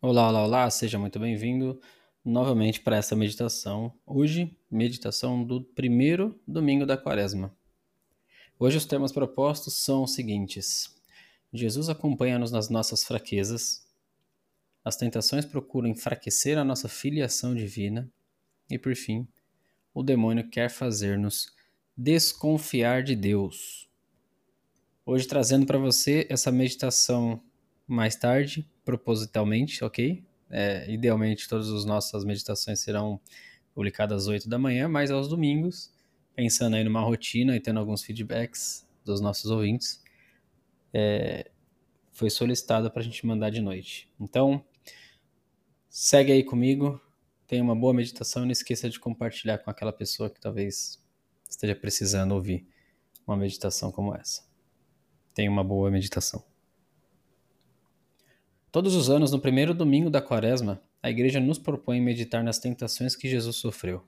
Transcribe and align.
Olá, 0.00 0.28
olá, 0.28 0.44
olá, 0.44 0.70
seja 0.70 0.96
muito 0.96 1.18
bem-vindo 1.18 1.80
novamente 2.24 2.80
para 2.80 2.94
essa 2.94 3.16
meditação. 3.16 3.92
Hoje, 4.06 4.56
meditação 4.70 5.42
do 5.42 5.60
primeiro 5.60 6.40
domingo 6.46 6.86
da 6.86 6.96
quaresma. 6.96 7.52
Hoje, 8.60 8.76
os 8.76 8.86
temas 8.86 9.10
propostos 9.10 9.82
são 9.82 10.04
os 10.04 10.14
seguintes: 10.14 10.96
Jesus 11.52 11.88
acompanha-nos 11.88 12.52
nas 12.52 12.68
nossas 12.68 13.02
fraquezas, 13.02 13.88
as 14.84 14.94
tentações 14.94 15.44
procuram 15.44 15.88
enfraquecer 15.88 16.56
a 16.56 16.64
nossa 16.64 16.88
filiação 16.88 17.52
divina, 17.52 18.08
e 18.70 18.78
por 18.78 18.94
fim, 18.94 19.26
o 19.92 20.04
demônio 20.04 20.48
quer 20.48 20.70
fazer-nos 20.70 21.52
desconfiar 21.96 23.02
de 23.02 23.16
Deus. 23.16 23.90
Hoje, 25.04 25.26
trazendo 25.26 25.66
para 25.66 25.76
você 25.76 26.24
essa 26.30 26.52
meditação 26.52 27.42
mais 27.84 28.14
tarde, 28.14 28.64
propositalmente, 28.88 29.84
ok? 29.84 30.24
É, 30.48 30.90
idealmente, 30.90 31.46
todas 31.46 31.68
as 31.68 31.84
nossas 31.84 32.24
meditações 32.24 32.80
serão 32.80 33.20
publicadas 33.74 34.22
às 34.22 34.28
8 34.28 34.48
da 34.48 34.58
manhã, 34.58 34.88
mas 34.88 35.10
aos 35.10 35.28
domingos, 35.28 35.92
pensando 36.34 36.74
aí 36.74 36.82
numa 36.82 37.02
rotina 37.02 37.54
e 37.54 37.60
tendo 37.60 37.78
alguns 37.78 38.02
feedbacks 38.02 38.88
dos 39.04 39.20
nossos 39.20 39.50
ouvintes, 39.50 40.02
é, 40.90 41.50
foi 42.12 42.30
solicitado 42.30 42.90
para 42.90 43.02
a 43.02 43.04
gente 43.04 43.26
mandar 43.26 43.50
de 43.50 43.60
noite. 43.60 44.10
Então, 44.18 44.64
segue 45.90 46.32
aí 46.32 46.42
comigo, 46.42 46.98
tenha 47.46 47.62
uma 47.62 47.76
boa 47.76 47.92
meditação 47.92 48.44
e 48.44 48.46
não 48.46 48.52
esqueça 48.52 48.88
de 48.88 48.98
compartilhar 48.98 49.58
com 49.58 49.68
aquela 49.68 49.92
pessoa 49.92 50.30
que 50.30 50.40
talvez 50.40 50.98
esteja 51.46 51.76
precisando 51.76 52.32
ouvir 52.32 52.66
uma 53.26 53.36
meditação 53.36 53.92
como 53.92 54.16
essa. 54.16 54.48
Tenha 55.34 55.50
uma 55.50 55.62
boa 55.62 55.90
meditação. 55.90 56.42
Todos 58.70 58.94
os 58.94 59.08
anos, 59.08 59.32
no 59.32 59.40
primeiro 59.40 59.72
domingo 59.72 60.10
da 60.10 60.20
quaresma, 60.20 60.82
a 61.02 61.08
igreja 61.08 61.40
nos 61.40 61.58
propõe 61.58 62.00
meditar 62.00 62.44
nas 62.44 62.58
tentações 62.58 63.16
que 63.16 63.28
Jesus 63.28 63.56
sofreu. 63.56 64.04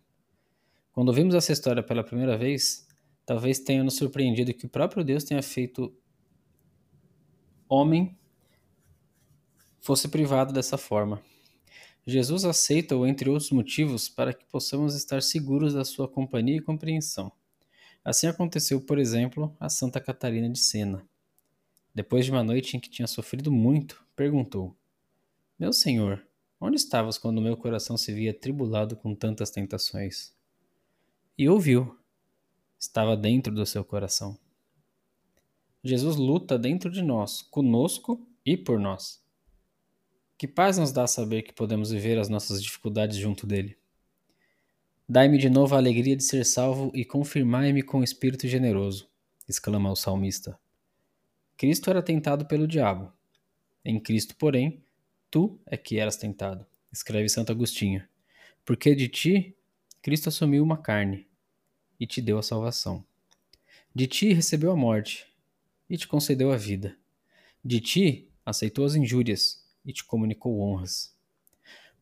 Quando 0.93 1.12
vimos 1.12 1.34
essa 1.34 1.53
história 1.53 1.83
pela 1.83 2.05
primeira 2.05 2.37
vez, 2.37 2.87
talvez 3.25 3.59
tenha 3.59 3.83
nos 3.83 3.95
surpreendido 3.95 4.53
que 4.53 4.67
o 4.67 4.69
próprio 4.69 5.03
Deus 5.03 5.25
tenha 5.25 5.43
feito 5.43 5.95
homem 7.69 8.19
fosse 9.81 10.09
privado 10.09 10.53
dessa 10.53 10.77
forma. 10.77 11.23
Jesus 12.06 12.45
aceita-o 12.45 13.06
entre 13.06 13.31
outros 13.31 13.51
motivos 13.51 14.09
para 14.09 14.34
que 14.34 14.45
possamos 14.47 14.95
estar 14.95 15.23
seguros 15.23 15.73
da 15.73 15.84
sua 15.84 16.09
companhia 16.09 16.56
e 16.56 16.61
compreensão. 16.61 17.33
Assim 18.05 18.27
aconteceu, 18.27 18.81
por 18.81 18.99
exemplo, 18.99 19.55
a 19.59 19.69
Santa 19.69 20.01
Catarina 20.01 20.51
de 20.51 20.59
Sena. 20.59 21.06
Depois 21.95 22.25
de 22.25 22.31
uma 22.31 22.43
noite 22.43 22.77
em 22.77 22.81
que 22.81 22.91
tinha 22.91 23.06
sofrido 23.06 23.51
muito, 23.51 24.05
perguntou: 24.21 24.77
Meu 25.59 25.73
senhor, 25.73 26.23
onde 26.61 26.77
estavas 26.77 27.17
quando 27.17 27.41
meu 27.41 27.57
coração 27.57 27.97
se 27.97 28.13
via 28.13 28.35
tribulado 28.35 28.95
com 28.95 29.15
tantas 29.15 29.51
tentações? 29.51 30.35
E 31.39 31.49
ouviu: 31.49 31.99
Estava 32.79 33.17
dentro 33.17 33.55
do 33.55 33.65
seu 33.65 33.83
coração. 33.83 34.39
Jesus 35.83 36.17
luta 36.17 36.59
dentro 36.59 36.91
de 36.91 37.01
nós, 37.01 37.41
conosco 37.41 38.21
e 38.45 38.59
por 38.59 38.79
nós. 38.79 39.25
Que 40.37 40.47
paz 40.47 40.77
nos 40.77 40.93
dá 40.93 41.07
saber 41.07 41.41
que 41.41 41.55
podemos 41.55 41.91
viver 41.91 42.19
as 42.19 42.29
nossas 42.29 42.62
dificuldades 42.62 43.17
junto 43.17 43.47
dele. 43.47 43.79
Dai-me 45.09 45.39
de 45.39 45.49
novo 45.49 45.75
a 45.75 45.79
alegria 45.79 46.15
de 46.15 46.25
ser 46.25 46.45
salvo 46.45 46.93
e 46.95 47.07
confirmai-me 47.07 47.83
com 47.83 48.01
o 48.01 48.05
espírito 48.05 48.47
generoso, 48.47 49.09
exclama 49.49 49.91
o 49.91 49.97
salmista. 49.97 50.61
Cristo 51.57 51.89
era 51.89 52.03
tentado 52.03 52.45
pelo 52.45 52.69
diabo. 52.69 53.19
Em 53.84 53.98
Cristo, 53.98 54.36
porém, 54.36 54.83
tu 55.31 55.59
é 55.67 55.77
que 55.77 55.98
eras 55.98 56.17
tentado, 56.17 56.67
escreve 56.92 57.28
Santo 57.28 57.53
Agostinho. 57.53 58.06
Porque 58.64 58.95
de 58.95 59.09
ti 59.09 59.56
Cristo 60.03 60.28
assumiu 60.28 60.62
uma 60.62 60.78
carne 60.78 61.27
e 61.98 62.06
te 62.06 62.22
deu 62.22 62.39
a 62.39 62.42
salvação. 62.42 63.05
De 63.94 64.06
ti 64.06 64.32
recebeu 64.32 64.71
a 64.71 64.77
morte 64.77 65.27
e 65.88 65.97
te 65.97 66.06
concedeu 66.06 66.53
a 66.53 66.56
vida. 66.56 66.97
De 67.65 67.81
ti 67.81 68.28
aceitou 68.44 68.84
as 68.84 68.94
injúrias 68.94 69.66
e 69.84 69.93
te 69.93 70.05
comunicou 70.05 70.60
honras. 70.60 71.15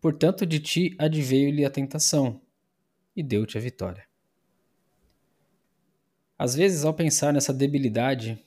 Portanto, 0.01 0.47
de 0.47 0.61
ti 0.61 0.95
adveio-lhe 0.99 1.65
a 1.65 1.71
tentação 1.71 2.41
e 3.17 3.23
deu-te 3.23 3.59
a 3.59 3.61
vitória. 3.61 4.07
Às 6.39 6.55
vezes, 6.55 6.85
ao 6.85 6.95
pensar 6.95 7.33
nessa 7.33 7.53
debilidade 7.53 8.39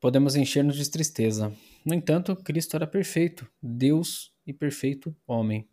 podemos 0.00 0.36
encher-nos 0.36 0.76
de 0.76 0.88
tristeza. 0.88 1.52
No 1.86 1.94
entanto, 1.94 2.34
Cristo 2.34 2.74
era 2.74 2.84
perfeito, 2.84 3.48
Deus 3.62 4.34
e 4.44 4.52
perfeito 4.52 5.14
homem. 5.24 5.68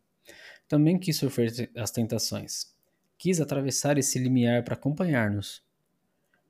Também 0.68 1.00
quis 1.00 1.18
sofrer 1.18 1.72
as 1.75 1.90
tentações. 1.90 2.72
Quis 3.18 3.41
atravessar 3.41 3.97
esse 3.97 4.19
limiar 4.19 4.63
para 4.63 4.75
acompanhar-nos. 4.75 5.63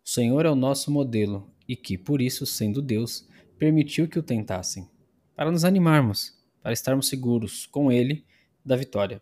O 0.03 0.09
Senhor 0.09 0.45
é 0.45 0.49
o 0.49 0.55
nosso 0.55 0.91
modelo 0.91 1.49
e 1.65 1.77
que, 1.77 1.97
por 1.97 2.21
isso, 2.21 2.45
sendo 2.45 2.81
Deus, 2.81 3.25
permitiu 3.57 4.05
que 4.05 4.19
o 4.19 4.23
tentassem, 4.23 4.89
para 5.33 5.49
nos 5.49 5.63
animarmos, 5.63 6.37
para 6.61 6.73
estarmos 6.73 7.07
seguros 7.07 7.65
com 7.65 7.89
Ele 7.89 8.25
da 8.65 8.75
vitória. 8.75 9.21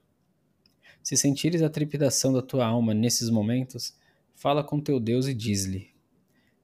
Se 1.04 1.16
sentires 1.16 1.62
a 1.62 1.70
trepidação 1.70 2.34
da 2.34 2.42
tua 2.42 2.66
alma 2.66 2.96
nesses 2.96 3.30
momentos, 3.30 3.96
fala 4.34 4.64
com 4.64 4.82
teu 4.82 5.00
Deus 5.00 5.28
e 5.28 5.36
diz-lhe: 5.36 5.92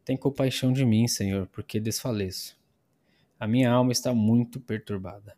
tem 0.04 0.18
compaixão 0.18 0.74
de 0.74 0.84
mim, 0.84 1.08
Senhor, 1.08 1.46
porque 1.48 1.80
desfaleço. 1.80 2.58
A 3.40 3.48
minha 3.48 3.72
alma 3.72 3.92
está 3.92 4.14
muito 4.14 4.60
perturbada. 4.60 5.38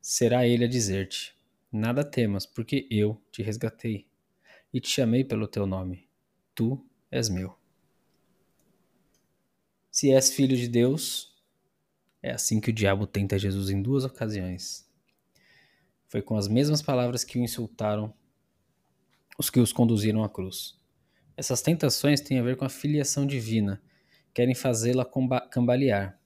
Será 0.00 0.46
ele 0.46 0.64
a 0.64 0.68
dizer-te: 0.68 1.34
Nada 1.72 2.04
temas, 2.04 2.46
porque 2.46 2.86
eu 2.90 3.20
te 3.30 3.42
resgatei 3.42 4.06
e 4.72 4.80
te 4.80 4.88
chamei 4.88 5.24
pelo 5.24 5.48
teu 5.48 5.66
nome. 5.66 6.08
Tu 6.54 6.82
és 7.10 7.28
meu. 7.28 7.56
Se 9.90 10.12
és 10.12 10.32
filho 10.32 10.56
de 10.56 10.68
Deus, 10.68 11.34
é 12.22 12.30
assim 12.30 12.60
que 12.60 12.70
o 12.70 12.72
diabo 12.72 13.06
tenta 13.06 13.38
Jesus 13.38 13.70
em 13.70 13.80
duas 13.82 14.04
ocasiões. 14.04 14.88
Foi 16.08 16.22
com 16.22 16.36
as 16.36 16.48
mesmas 16.48 16.80
palavras 16.82 17.24
que 17.24 17.38
o 17.38 17.42
insultaram 17.42 18.14
os 19.38 19.48
que 19.48 19.60
os 19.60 19.72
conduziram 19.72 20.24
à 20.24 20.28
cruz. 20.28 20.76
Essas 21.36 21.62
tentações 21.62 22.20
têm 22.20 22.40
a 22.40 22.42
ver 22.42 22.56
com 22.56 22.64
a 22.64 22.68
filiação 22.68 23.24
divina, 23.24 23.80
querem 24.34 24.54
fazê-la 24.54 25.08
cambalear. 25.50 26.18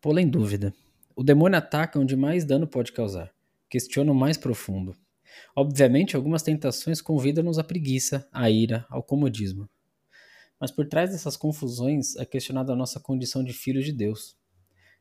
Pô-la 0.00 0.20
em 0.20 0.28
dúvida. 0.28 0.74
O 1.14 1.22
demônio 1.22 1.58
ataca 1.58 1.98
onde 1.98 2.16
mais 2.16 2.44
dano 2.44 2.66
pode 2.66 2.92
causar, 2.92 3.32
questiona 3.68 4.10
o 4.12 4.14
mais 4.14 4.36
profundo. 4.36 4.96
Obviamente, 5.54 6.16
algumas 6.16 6.42
tentações 6.42 7.00
convidam-nos 7.00 7.58
à 7.58 7.64
preguiça, 7.64 8.26
à 8.32 8.50
ira, 8.50 8.86
ao 8.88 9.02
comodismo. 9.02 9.68
Mas 10.58 10.70
por 10.70 10.86
trás 10.86 11.10
dessas 11.10 11.36
confusões 11.36 12.16
é 12.16 12.24
questionada 12.24 12.72
a 12.72 12.76
nossa 12.76 13.00
condição 13.00 13.42
de 13.44 13.52
filho 13.52 13.82
de 13.82 13.92
Deus. 13.92 14.36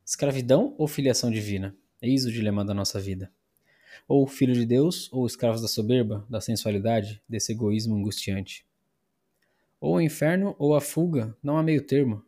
Escravidão 0.05 0.75
ou 0.77 0.87
filiação 0.87 1.29
divina? 1.29 1.75
Eis 2.01 2.25
o 2.25 2.31
dilema 2.31 2.65
da 2.65 2.73
nossa 2.73 2.99
vida. 2.99 3.31
Ou 4.07 4.25
filho 4.25 4.53
de 4.53 4.65
Deus, 4.65 5.11
ou 5.13 5.25
escravos 5.25 5.61
da 5.61 5.67
soberba, 5.67 6.25
da 6.29 6.41
sensualidade, 6.41 7.21
desse 7.29 7.51
egoísmo 7.51 7.95
angustiante. 7.95 8.65
Ou 9.81 9.95
o 9.95 10.01
inferno 10.01 10.55
ou 10.59 10.75
a 10.75 10.79
fuga, 10.79 11.35
não 11.41 11.57
há 11.57 11.63
meio 11.63 11.81
termo, 11.81 12.23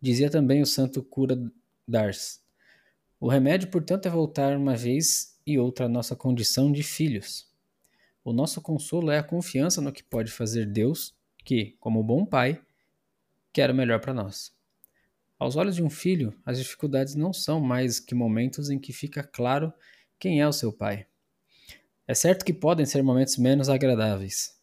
dizia 0.00 0.30
também 0.30 0.62
o 0.62 0.66
santo 0.66 1.02
cura 1.02 1.38
Dars. 1.86 2.42
O 3.20 3.28
remédio, 3.28 3.68
portanto, 3.68 4.06
é 4.06 4.10
voltar 4.10 4.56
uma 4.56 4.74
vez 4.74 5.38
e 5.46 5.58
outra 5.58 5.84
à 5.84 5.88
nossa 5.88 6.16
condição 6.16 6.72
de 6.72 6.82
filhos. 6.82 7.46
O 8.24 8.32
nosso 8.32 8.62
consolo 8.62 9.10
é 9.10 9.18
a 9.18 9.22
confiança 9.22 9.82
no 9.82 9.92
que 9.92 10.02
pode 10.02 10.32
fazer 10.32 10.64
Deus, 10.64 11.14
que, 11.44 11.76
como 11.78 12.02
bom 12.02 12.24
pai, 12.24 12.60
quer 13.52 13.70
o 13.70 13.74
melhor 13.74 14.00
para 14.00 14.14
nós. 14.14 14.54
Aos 15.38 15.56
olhos 15.56 15.76
de 15.76 15.82
um 15.82 15.90
filho, 15.90 16.32
as 16.44 16.58
dificuldades 16.58 17.14
não 17.14 17.34
são 17.34 17.60
mais 17.60 18.00
que 18.00 18.14
momentos 18.14 18.70
em 18.70 18.78
que 18.78 18.94
fica 18.94 19.22
claro 19.22 19.70
quem 20.18 20.40
é 20.40 20.48
o 20.48 20.52
seu 20.52 20.72
pai. 20.72 21.06
É 22.06 22.14
certo 22.14 22.46
que 22.46 22.52
podem 22.52 22.86
ser 22.86 23.02
momentos 23.02 23.36
menos 23.36 23.68
agradáveis, 23.68 24.53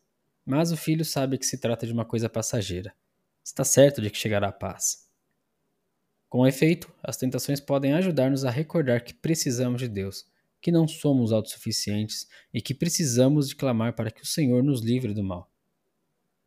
mas 0.45 0.71
o 0.71 0.77
filho 0.77 1.05
sabe 1.05 1.37
que 1.37 1.45
se 1.45 1.57
trata 1.57 1.85
de 1.85 1.93
uma 1.93 2.05
coisa 2.05 2.29
passageira. 2.29 2.93
Está 3.43 3.63
certo 3.63 4.01
de 4.01 4.09
que 4.09 4.17
chegará 4.17 4.49
a 4.49 4.53
paz. 4.53 5.09
Com 6.29 6.47
efeito, 6.47 6.89
as 7.03 7.17
tentações 7.17 7.59
podem 7.59 7.93
ajudar-nos 7.93 8.45
a 8.45 8.49
recordar 8.49 9.03
que 9.03 9.13
precisamos 9.13 9.81
de 9.81 9.87
Deus, 9.87 10.25
que 10.61 10.71
não 10.71 10.87
somos 10.87 11.31
autossuficientes 11.33 12.27
e 12.53 12.61
que 12.61 12.73
precisamos 12.73 13.49
de 13.49 13.55
clamar 13.55 13.93
para 13.93 14.11
que 14.11 14.21
o 14.21 14.25
Senhor 14.25 14.63
nos 14.63 14.81
livre 14.81 15.13
do 15.13 15.23
mal. 15.23 15.51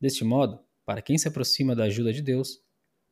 Deste 0.00 0.24
modo, 0.24 0.58
para 0.86 1.02
quem 1.02 1.18
se 1.18 1.28
aproxima 1.28 1.74
da 1.74 1.84
ajuda 1.84 2.12
de 2.12 2.22
Deus, 2.22 2.62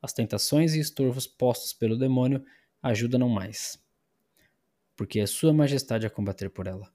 as 0.01 0.13
tentações 0.13 0.73
e 0.73 0.79
estorvos 0.79 1.27
postos 1.27 1.73
pelo 1.73 1.97
demônio 1.97 2.43
ajudam 2.81 3.19
não 3.19 3.29
mais, 3.29 3.79
porque 4.95 5.19
é 5.19 5.25
Sua 5.25 5.53
Majestade 5.53 6.05
a 6.05 6.09
combater 6.09 6.49
por 6.49 6.67
ela. 6.67 6.91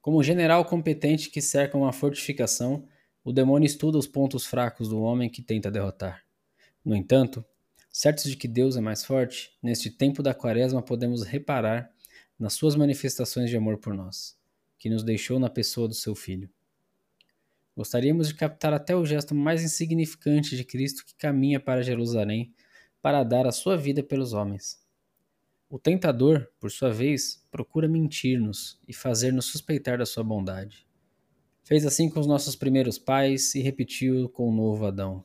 Como 0.00 0.22
general 0.22 0.64
competente 0.64 1.30
que 1.30 1.40
cerca 1.40 1.76
uma 1.76 1.92
fortificação, 1.92 2.86
o 3.24 3.32
demônio 3.32 3.66
estuda 3.66 3.98
os 3.98 4.06
pontos 4.06 4.46
fracos 4.46 4.88
do 4.88 5.00
homem 5.00 5.28
que 5.28 5.42
tenta 5.42 5.70
derrotar. 5.70 6.24
No 6.84 6.94
entanto, 6.96 7.44
certos 7.90 8.24
de 8.24 8.36
que 8.36 8.48
Deus 8.48 8.76
é 8.76 8.80
mais 8.80 9.04
forte, 9.04 9.52
neste 9.62 9.90
tempo 9.90 10.22
da 10.22 10.32
quaresma 10.32 10.80
podemos 10.80 11.22
reparar 11.24 11.92
nas 12.38 12.54
suas 12.54 12.76
manifestações 12.76 13.50
de 13.50 13.56
amor 13.56 13.78
por 13.78 13.92
nós, 13.92 14.38
que 14.78 14.88
nos 14.88 15.02
deixou 15.02 15.38
na 15.38 15.50
pessoa 15.50 15.88
do 15.88 15.94
seu 15.94 16.14
Filho. 16.14 16.48
Gostaríamos 17.76 18.28
de 18.28 18.34
captar 18.34 18.72
até 18.72 18.96
o 18.96 19.04
gesto 19.04 19.34
mais 19.34 19.62
insignificante 19.62 20.56
de 20.56 20.64
Cristo 20.64 21.04
que 21.04 21.14
caminha 21.14 21.60
para 21.60 21.82
Jerusalém 21.82 22.52
para 23.02 23.22
dar 23.22 23.46
a 23.46 23.52
sua 23.52 23.76
vida 23.76 24.02
pelos 24.02 24.32
homens. 24.32 24.80
O 25.70 25.78
tentador, 25.78 26.50
por 26.58 26.70
sua 26.70 26.90
vez, 26.90 27.46
procura 27.50 27.86
mentir-nos 27.86 28.80
e 28.88 28.94
fazer-nos 28.94 29.46
suspeitar 29.46 29.98
da 29.98 30.06
sua 30.06 30.24
bondade. 30.24 30.86
Fez 31.62 31.84
assim 31.84 32.08
com 32.08 32.18
os 32.18 32.26
nossos 32.26 32.56
primeiros 32.56 32.98
pais 32.98 33.54
e 33.54 33.60
repetiu 33.60 34.30
com 34.30 34.48
o 34.48 34.52
novo 34.52 34.86
Adão. 34.86 35.22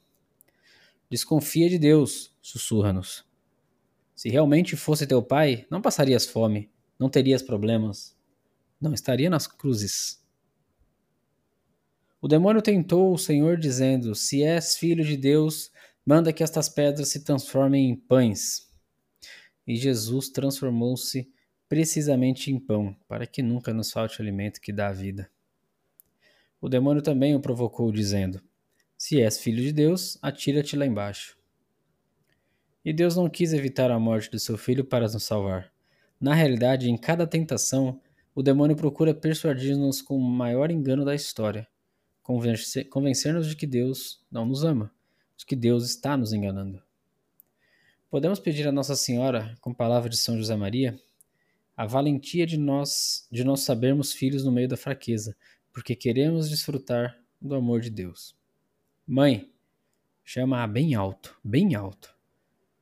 Desconfia 1.09 1.69
de 1.69 1.79
Deus, 1.79 2.35
sussurra-nos. 2.41 3.23
Se 4.13 4.27
realmente 4.27 4.75
fosse 4.75 5.07
teu 5.07 5.23
pai, 5.23 5.65
não 5.71 5.81
passarias 5.81 6.25
fome, 6.25 6.69
não 6.99 7.09
terias 7.09 7.41
problemas, 7.41 8.13
não 8.81 8.93
estaria 8.93 9.29
nas 9.29 9.47
cruzes. 9.47 10.21
O 12.21 12.27
demônio 12.27 12.61
tentou 12.61 13.13
o 13.13 13.17
Senhor, 13.17 13.57
dizendo: 13.57 14.13
Se 14.13 14.43
és 14.43 14.75
filho 14.75 15.05
de 15.05 15.15
Deus, 15.15 15.71
manda 16.05 16.33
que 16.33 16.43
estas 16.43 16.67
pedras 16.67 17.07
se 17.07 17.23
transformem 17.23 17.89
em 17.89 17.95
pães. 17.95 18.72
E 19.65 19.75
Jesus 19.75 20.29
transformou-se 20.29 21.31
precisamente 21.67 22.51
em 22.51 22.59
pão, 22.59 22.95
para 23.07 23.25
que 23.25 23.41
nunca 23.41 23.73
nos 23.73 23.91
falte 23.91 24.19
o 24.19 24.21
alimento 24.21 24.61
que 24.61 24.73
dá 24.73 24.89
a 24.89 24.93
vida. 24.93 25.29
O 26.61 26.69
demônio 26.69 27.01
também 27.01 27.35
o 27.35 27.39
provocou, 27.39 27.91
dizendo: 27.91 28.41
Se 28.97 29.21
és 29.21 29.39
filho 29.39 29.63
de 29.63 29.71
Deus, 29.71 30.17
atira-te 30.21 30.75
lá 30.75 30.85
embaixo. 30.85 31.37
E 32.83 32.91
Deus 32.91 33.15
não 33.15 33.29
quis 33.29 33.53
evitar 33.53 33.89
a 33.91 33.99
morte 33.99 34.29
do 34.29 34.39
seu 34.39 34.57
filho 34.57 34.83
para 34.83 35.07
nos 35.07 35.23
salvar. 35.23 35.71
Na 36.19 36.33
realidade, 36.33 36.89
em 36.89 36.97
cada 36.97 37.25
tentação, 37.25 37.99
o 38.35 38.43
demônio 38.43 38.75
procura 38.75 39.13
persuadir-nos 39.13 40.01
com 40.01 40.17
o 40.17 40.21
maior 40.21 40.69
engano 40.69 41.05
da 41.05 41.15
história 41.15 41.67
convencer-nos 42.23 43.47
de 43.47 43.55
que 43.55 43.67
Deus 43.67 44.25
não 44.31 44.45
nos 44.45 44.63
ama, 44.63 44.91
de 45.35 45.45
que 45.45 45.55
Deus 45.55 45.85
está 45.85 46.15
nos 46.15 46.31
enganando. 46.31 46.81
Podemos 48.13 48.39
pedir 48.39 48.67
a 48.67 48.71
Nossa 48.71 48.95
Senhora, 48.95 49.57
com 49.59 49.73
palavras 49.73 50.11
de 50.11 50.17
São 50.17 50.37
José 50.37 50.55
Maria, 50.55 50.95
a 51.75 51.87
valentia 51.87 52.45
de 52.45 52.59
nós 52.59 53.27
de 53.31 53.43
nós 53.43 53.61
sabermos 53.61 54.13
filhos 54.13 54.45
no 54.45 54.51
meio 54.51 54.67
da 54.67 54.77
fraqueza, 54.77 55.35
porque 55.71 55.95
queremos 55.95 56.47
desfrutar 56.47 57.19
do 57.41 57.55
amor 57.55 57.81
de 57.81 57.89
Deus. 57.89 58.37
Mãe, 59.07 59.51
chama-a 60.23 60.67
bem 60.67 60.93
alto, 60.93 61.35
bem 61.43 61.73
alto. 61.73 62.15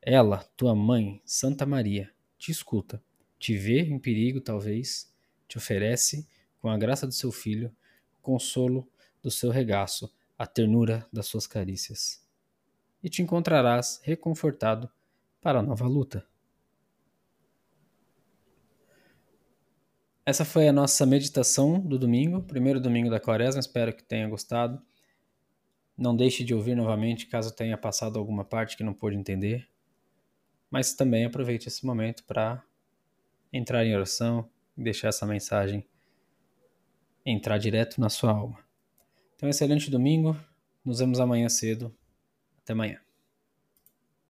Ela, 0.02 0.40
tua 0.58 0.76
mãe, 0.76 1.22
Santa 1.24 1.66
Maria, 1.66 2.12
te 2.38 2.52
escuta, 2.52 3.02
te 3.40 3.58
vê 3.58 3.84
em 3.84 3.98
perigo 3.98 4.42
talvez, 4.42 5.16
te 5.48 5.58
oferece, 5.58 6.28
com 6.60 6.68
a 6.68 6.78
graça 6.78 7.08
do 7.08 7.14
seu 7.14 7.32
filho, 7.32 7.74
consolo 8.22 8.86
do 9.24 9.32
seu 9.32 9.50
regaço, 9.50 10.14
a 10.38 10.46
ternura 10.46 11.08
das 11.10 11.28
suas 11.28 11.48
carícias. 11.48 12.22
E 13.02 13.08
te 13.08 13.22
encontrarás 13.22 14.02
reconfortado 14.04 14.92
para 15.42 15.60
a 15.60 15.64
nova 15.64 15.88
luta. 15.88 16.26
Essa 20.24 20.46
foi 20.46 20.68
a 20.68 20.72
nossa 20.72 21.06
meditação 21.06 21.80
do 21.80 21.98
domingo, 21.98 22.44
primeiro 22.44 22.80
domingo 22.80 23.10
da 23.10 23.20
quaresma. 23.20 23.60
Espero 23.60 23.92
que 23.92 24.04
tenha 24.04 24.30
gostado. 24.30 24.80
Não 25.98 26.16
deixe 26.16 26.44
de 26.44 26.54
ouvir 26.54 26.76
novamente 26.76 27.26
caso 27.26 27.54
tenha 27.54 27.78
passado 27.78 28.20
alguma 28.20 28.46
parte 28.46 28.78
que 28.78 28.84
não 28.84 28.94
pôde 28.94 29.18
entender. 29.18 29.68
Mas 30.70 30.94
também 30.94 31.26
aproveite 31.26 31.68
esse 31.68 31.86
momento 31.86 32.24
para 32.24 32.64
entrar 33.52 33.84
em 33.84 33.96
oração 33.96 34.48
e 34.78 34.84
deixar 34.84 35.10
essa 35.10 35.26
mensagem 35.26 35.86
entrar 37.26 37.58
direto 37.58 38.00
na 38.00 38.10
sua 38.10 38.32
alma. 38.32 38.60
Então, 39.36 39.50
excelente 39.50 39.90
domingo. 39.90 40.38
Nos 40.86 41.00
vemos 41.00 41.20
amanhã 41.20 41.50
cedo. 41.50 41.94
Até 42.60 42.74
amanhã. 42.74 43.11